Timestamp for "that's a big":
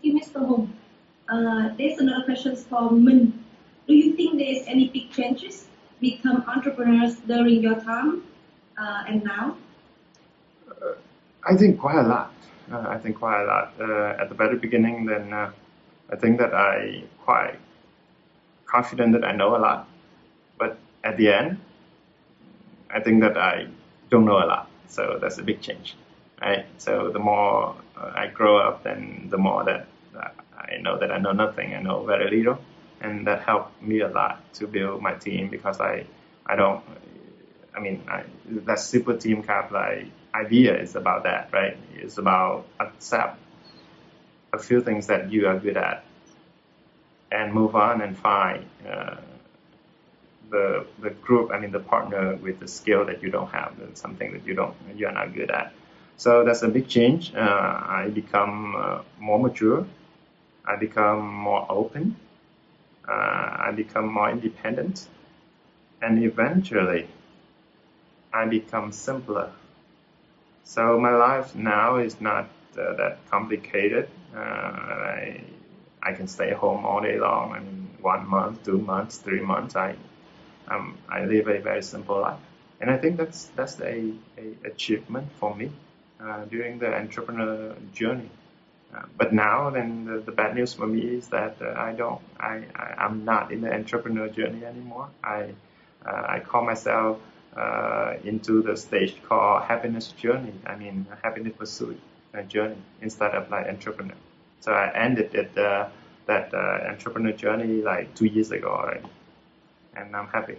25.20-25.60, 56.44-56.88